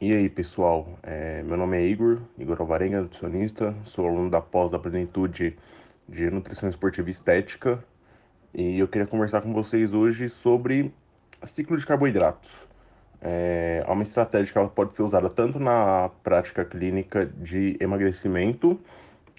E 0.00 0.12
aí, 0.12 0.28
pessoal? 0.28 0.96
É, 1.02 1.42
meu 1.42 1.56
nome 1.56 1.76
é 1.76 1.84
Igor, 1.84 2.20
Igor 2.38 2.56
Alvarenga, 2.60 3.00
nutricionista, 3.00 3.74
sou 3.82 4.06
aluno 4.06 4.30
da 4.30 4.40
pós 4.40 4.70
da 4.70 4.78
Plenitude 4.78 5.58
de 6.08 6.30
Nutrição 6.30 6.68
Esportiva 6.68 7.08
e 7.08 7.10
Estética 7.10 7.82
e 8.54 8.78
eu 8.78 8.86
queria 8.86 9.08
conversar 9.08 9.40
com 9.40 9.52
vocês 9.52 9.92
hoje 9.92 10.28
sobre 10.28 10.94
ciclo 11.42 11.76
de 11.76 11.84
carboidratos. 11.84 12.68
É, 13.20 13.82
é 13.84 13.90
uma 13.90 14.04
estratégia 14.04 14.52
que 14.52 14.58
ela 14.58 14.68
pode 14.68 14.94
ser 14.94 15.02
usada 15.02 15.28
tanto 15.28 15.58
na 15.58 16.12
prática 16.22 16.64
clínica 16.64 17.26
de 17.26 17.76
emagrecimento 17.80 18.78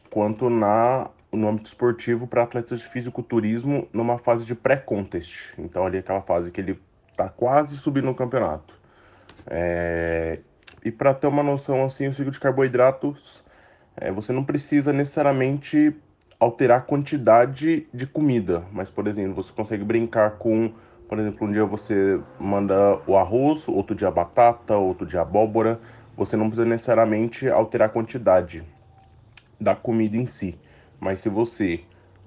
quanto 0.09 0.49
na, 0.49 1.09
no 1.31 1.47
âmbito 1.47 1.67
esportivo 1.67 2.27
para 2.27 2.43
atletas 2.43 2.81
de 2.81 2.87
fisiculturismo 2.87 3.87
numa 3.93 4.17
fase 4.17 4.43
de 4.43 4.55
pré-contest. 4.55 5.53
Então, 5.57 5.85
ali 5.85 5.99
aquela 5.99 6.21
fase 6.21 6.51
que 6.51 6.59
ele 6.59 6.77
está 7.11 7.29
quase 7.29 7.77
subindo 7.77 8.07
no 8.07 8.15
campeonato. 8.15 8.77
É, 9.47 10.39
e 10.83 10.91
para 10.91 11.13
ter 11.13 11.27
uma 11.27 11.43
noção 11.43 11.83
assim, 11.83 12.07
o 12.07 12.13
ciclo 12.13 12.31
de 12.31 12.39
carboidratos, 12.39 13.43
é, 13.97 14.11
você 14.11 14.31
não 14.31 14.43
precisa 14.43 14.93
necessariamente 14.93 15.95
alterar 16.39 16.79
a 16.79 16.81
quantidade 16.81 17.87
de 17.93 18.07
comida, 18.07 18.63
mas 18.71 18.89
por 18.89 19.07
exemplo, 19.07 19.35
você 19.35 19.51
consegue 19.51 19.83
brincar 19.83 20.31
com, 20.31 20.71
por 21.07 21.19
exemplo, 21.19 21.47
um 21.47 21.51
dia 21.51 21.65
você 21.65 22.19
manda 22.39 22.99
o 23.05 23.17
arroz, 23.17 23.67
outro 23.67 23.93
dia 23.95 24.07
a 24.07 24.11
batata, 24.11 24.77
outro 24.77 25.05
dia 25.05 25.19
a 25.19 25.23
abóbora, 25.23 25.79
você 26.15 26.37
não 26.37 26.47
precisa 26.47 26.65
necessariamente 26.65 27.49
alterar 27.49 27.87
a 27.87 27.91
quantidade 27.91 28.63
da 29.59 29.75
comida 29.75 30.15
em 30.15 30.25
si, 30.25 30.57
mas 30.99 31.19
se 31.19 31.27
você 31.27 31.81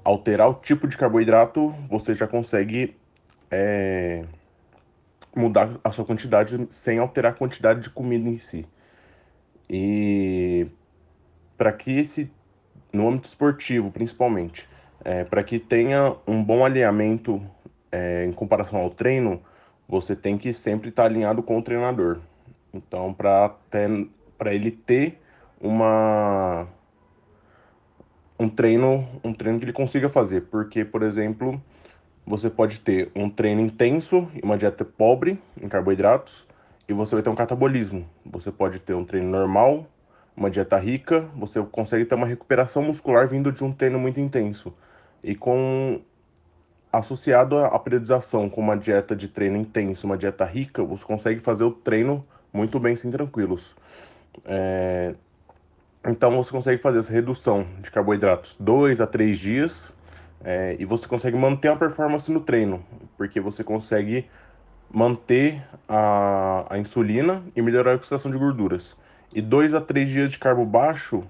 alterar 0.04 0.50
o 0.50 0.54
tipo 0.54 0.86
de 0.86 0.98
carboidrato, 0.98 1.74
você 1.88 2.12
já 2.12 2.26
consegue 2.26 2.96
é, 3.50 4.24
mudar 5.34 5.78
a 5.82 5.90
sua 5.90 6.04
quantidade 6.04 6.66
sem 6.70 6.98
alterar 6.98 7.32
a 7.32 7.34
quantidade 7.34 7.80
de 7.80 7.90
comida 7.90 8.28
em 8.28 8.36
si. 8.36 8.66
E 9.68 10.66
para 11.56 11.72
que 11.72 11.98
esse, 11.98 12.30
no 12.92 13.08
âmbito 13.08 13.28
esportivo 13.28 13.90
principalmente, 13.90 14.68
é, 15.04 15.24
para 15.24 15.42
que 15.42 15.58
tenha 15.58 16.16
um 16.26 16.42
bom 16.42 16.64
alinhamento 16.64 17.42
é, 17.90 18.24
em 18.24 18.32
comparação 18.32 18.80
ao 18.80 18.90
treino, 18.90 19.42
você 19.88 20.14
tem 20.14 20.38
que 20.38 20.52
sempre 20.52 20.88
estar 20.88 21.02
tá 21.02 21.08
alinhado 21.08 21.42
com 21.42 21.58
o 21.58 21.62
treinador. 21.62 22.18
Então, 22.72 23.12
para 23.12 23.58
ele 24.54 24.70
ter 24.70 25.20
uma 25.60 26.66
um 28.38 28.48
treino, 28.48 29.06
um 29.22 29.32
treino 29.32 29.58
que 29.58 29.64
ele 29.64 29.72
consiga 29.72 30.08
fazer, 30.08 30.42
porque, 30.42 30.84
por 30.84 31.02
exemplo, 31.02 31.62
você 32.26 32.48
pode 32.48 32.80
ter 32.80 33.10
um 33.14 33.28
treino 33.28 33.60
intenso 33.60 34.28
e 34.34 34.40
uma 34.44 34.56
dieta 34.56 34.84
pobre 34.84 35.40
em 35.60 35.68
carboidratos 35.68 36.46
e 36.88 36.92
você 36.92 37.14
vai 37.14 37.22
ter 37.22 37.30
um 37.30 37.34
catabolismo. 37.34 38.08
Você 38.24 38.50
pode 38.52 38.78
ter 38.78 38.94
um 38.94 39.04
treino 39.04 39.28
normal, 39.28 39.86
uma 40.36 40.50
dieta 40.50 40.78
rica, 40.78 41.28
você 41.36 41.60
consegue 41.62 42.04
ter 42.04 42.14
uma 42.14 42.26
recuperação 42.26 42.82
muscular 42.82 43.28
vindo 43.28 43.50
de 43.50 43.64
um 43.64 43.72
treino 43.72 43.98
muito 43.98 44.20
intenso. 44.20 44.72
E 45.22 45.34
com 45.34 46.00
associado 46.92 47.58
à 47.58 47.78
periodização 47.78 48.50
com 48.50 48.60
uma 48.60 48.76
dieta 48.76 49.16
de 49.16 49.26
treino 49.26 49.56
intenso, 49.56 50.06
uma 50.06 50.16
dieta 50.16 50.44
rica, 50.44 50.84
você 50.84 51.04
consegue 51.04 51.40
fazer 51.40 51.64
o 51.64 51.70
treino 51.70 52.24
muito 52.52 52.78
bem 52.78 52.94
sem 52.94 53.10
tranquilos. 53.10 53.74
É... 54.44 55.14
Então 56.06 56.30
você 56.32 56.50
consegue 56.50 56.80
fazer 56.80 56.98
essa 56.98 57.12
redução 57.12 57.66
de 57.80 57.90
carboidratos 57.90 58.56
dois 58.60 59.00
a 59.00 59.06
três 59.06 59.38
dias 59.38 59.90
é, 60.44 60.76
e 60.78 60.84
você 60.84 61.06
consegue 61.06 61.36
manter 61.36 61.68
a 61.68 61.76
performance 61.76 62.30
no 62.30 62.40
treino, 62.40 62.84
porque 63.16 63.40
você 63.40 63.62
consegue 63.62 64.28
manter 64.90 65.62
a, 65.88 66.66
a 66.68 66.78
insulina 66.78 67.42
e 67.54 67.62
melhorar 67.62 67.92
a 67.92 67.94
oxidação 67.94 68.30
de 68.30 68.36
gorduras. 68.36 68.96
E 69.34 69.40
dois 69.40 69.72
a 69.72 69.80
três 69.80 70.08
dias 70.08 70.30
de 70.30 70.38
carbo 70.38 70.66
baixo 70.66 71.22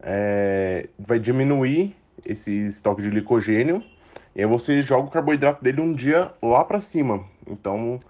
é, 0.00 0.88
vai 0.98 1.18
diminuir 1.18 1.96
esse 2.26 2.66
estoque 2.66 3.02
de 3.02 3.10
glicogênio 3.10 3.82
e 4.34 4.40
aí 4.40 4.46
você 4.46 4.82
joga 4.82 5.08
o 5.08 5.10
carboidrato 5.10 5.62
dele 5.62 5.80
um 5.80 5.92
dia 5.92 6.32
lá 6.42 6.64
para 6.64 6.80
cima. 6.80 7.24
Então 7.46 8.00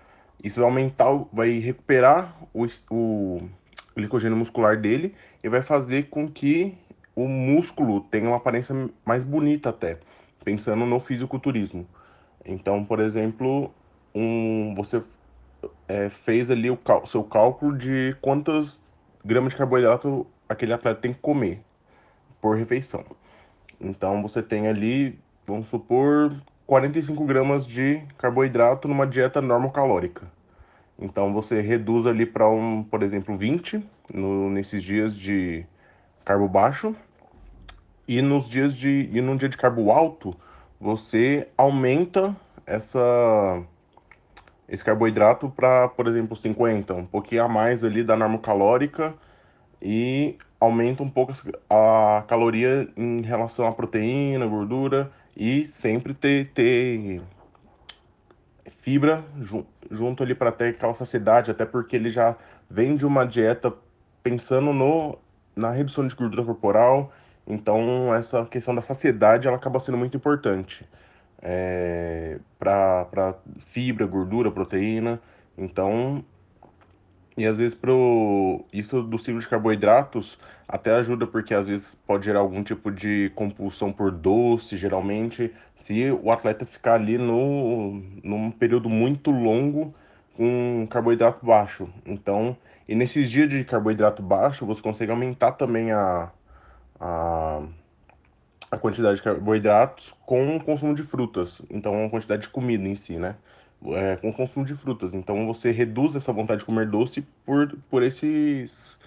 isso 0.43 0.61
vai 0.61 0.69
aumentar, 0.69 1.13
vai 1.33 1.59
recuperar 1.59 2.37
o, 2.53 2.67
o 2.91 3.49
glicogênio 3.95 4.37
muscular 4.37 4.81
dele 4.81 5.15
e 5.45 5.49
vai 5.49 5.63
fazer 5.63 6.09
com 6.09 6.29
que 6.29 6.77
o 7.15 7.29
músculo 7.29 8.01
tenha 8.01 8.27
uma 8.27 8.39
aparência 8.39 8.75
mais 9.05 9.23
bonita 9.23 9.69
até 9.69 9.99
pensando 10.45 10.85
no 10.85 11.01
fisiculturismo. 11.01 11.87
Então, 12.45 12.85
por 12.85 13.01
exemplo, 13.01 13.73
um, 14.15 14.75
você 14.75 15.03
é, 15.89 16.09
fez 16.09 16.51
ali 16.51 16.71
o 16.71 16.79
seu 17.07 17.23
cálculo 17.25 17.77
de 17.77 18.17
quantas 18.21 18.81
gramas 19.25 19.53
de 19.53 19.59
carboidrato 19.59 20.27
aquele 20.49 20.73
atleta 20.73 21.01
tem 21.01 21.13
que 21.13 21.21
comer 21.21 21.61
por 22.41 22.57
refeição. 22.57 23.05
Então, 23.81 24.23
você 24.23 24.43
tem 24.43 24.69
ali, 24.69 25.19
vamos 25.47 25.69
supor, 25.69 26.35
45 26.67 27.25
gramas 27.25 27.67
de 27.67 28.03
carboidrato 28.19 28.87
numa 28.87 29.07
dieta 29.07 29.41
normocalórica. 29.41 30.31
Então, 30.99 31.33
você 31.33 31.61
reduz 31.61 32.07
ali 32.07 32.27
para, 32.27 32.49
um, 32.49 32.83
por 32.83 33.03
exemplo, 33.03 33.35
20 33.35 33.85
no, 34.13 34.51
nesses 34.51 34.83
dias 34.83 35.17
de 35.17 35.65
carbo 36.25 36.49
baixo 36.49 36.95
e 38.07 38.21
nos 38.21 38.49
dias 38.49 38.77
de 38.77 39.09
e 39.13 39.21
num 39.21 39.37
dia 39.37 39.49
de 39.49 39.57
carbo 39.57 39.91
alto, 39.91 40.35
você 40.81 41.49
aumenta 41.57 42.37
essa 42.67 43.63
esse 44.69 44.85
carboidrato 44.85 45.51
para, 45.51 45.89
por 45.89 46.07
exemplo, 46.07 46.35
50, 46.35 46.95
um 46.95 47.05
pouquinho 47.05 47.45
a 47.45 47.49
mais 47.49 47.85
ali 47.85 48.03
da 48.03 48.17
norma 48.17 48.39
calórica 48.39 49.15
e 49.83 50.39
aumenta 50.59 51.03
um 51.03 51.11
pouco 51.11 51.33
a 51.69 52.25
caloria 52.27 52.89
em 52.97 53.21
relação 53.21 53.67
à 53.67 53.73
proteína, 53.73 54.47
gordura 54.47 55.11
e 55.37 55.67
sempre 55.67 56.15
ter, 56.15 56.53
ter 56.55 57.21
fibra 58.67 59.25
junto 59.91 60.23
ali 60.23 60.35
para 60.35 60.51
ter 60.51 60.69
aquela 60.69 60.95
saciedade, 60.95 61.51
até 61.51 61.67
porque 61.67 61.97
ele 61.97 62.11
já 62.11 62.37
vem 62.71 62.97
de 62.97 63.05
uma 63.05 63.27
dieta 63.27 63.75
pensando 64.23 64.73
no, 64.73 65.19
na 65.55 65.71
redução 65.71 66.07
de 66.07 66.15
gordura 66.15 66.45
corporal 66.45 67.13
então, 67.47 68.15
essa 68.15 68.45
questão 68.47 68.75
da 68.75 68.83
saciedade 68.83 69.49
ela 69.49 69.57
acaba 69.57 69.81
sendo 69.81 69.99
muito 69.99 70.17
importante 70.17 70.87
é, 71.43 72.39
para 72.59 73.35
fibra, 73.59 74.07
gordura, 74.07 74.51
proteína. 74.51 75.21
Então, 75.59 76.25
e 77.37 77.47
às 77.47 77.59
vezes 77.59 77.75
pro 77.75 78.65
isso 78.73 79.03
do 79.03 79.19
ciclo 79.19 79.41
de 79.41 79.49
carboidratos 79.49 80.39
até 80.69 80.93
ajuda 80.93 81.27
porque 81.27 81.55
às 81.55 81.67
vezes 81.67 81.95
pode 82.07 82.25
gerar 82.27 82.41
algum 82.41 82.63
tipo 82.63 82.91
de 82.91 83.31
compulsão 83.35 83.93
por 83.93 84.11
doce, 84.11 84.77
geralmente, 84.77 85.53
se 85.75 86.11
o 86.11 86.31
atleta 86.31 86.65
ficar 86.65 86.95
ali 86.95 87.19
no 87.19 88.03
num 88.23 88.51
período 88.51 88.89
muito 88.89 89.31
longo 89.31 89.95
com 90.35 90.87
carboidrato 90.91 91.45
baixo. 91.45 91.89
Então, 92.07 92.57
e 92.89 92.95
nesses 92.95 93.31
dias 93.31 93.49
de 93.49 93.65
carboidrato 93.65 94.23
baixo, 94.23 94.65
você 94.65 94.81
consegue 94.83 95.11
aumentar 95.11 95.53
também 95.53 95.93
a 95.93 96.31
a, 97.03 97.61
a 98.71 98.79
quantidade 98.79 99.17
de 99.17 99.23
carboidratos 99.23 100.15
com 100.25 100.57
o 100.57 100.63
consumo 100.63 100.95
de 100.95 101.03
frutas. 101.03 101.61
Então, 101.69 102.07
a 102.07 102.09
quantidade 102.09 102.43
de 102.43 102.49
comida 102.49 102.89
em 102.89 102.95
si, 102.95 103.17
né? 103.17 103.35
É, 103.87 104.15
com 104.17 104.31
o 104.31 104.33
consumo 104.33 104.65
de 104.65 104.75
frutas. 104.77 105.13
Então, 105.13 105.45
você 105.45 105.73
reduz 105.73 106.15
essa 106.15 106.33
vontade 106.33 106.61
de 106.61 106.65
comer 106.65 106.89
doce 106.89 107.23
por, 107.45 107.77
por 107.91 108.05
esses. 108.05 109.01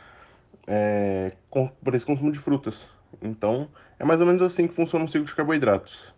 É, 0.68 1.32
com, 1.50 1.70
por 1.70 1.96
esse 1.96 2.06
consumo 2.06 2.34
de 2.34 2.40
frutas. 2.40 2.86
Então, 3.22 3.70
é 3.98 4.04
mais 4.04 4.20
ou 4.20 4.26
menos 4.26 4.42
assim 4.42 4.68
que 4.68 4.74
funciona 4.74 5.06
o 5.06 5.08
ciclo 5.08 5.26
de 5.26 5.34
carboidratos. 5.34 6.14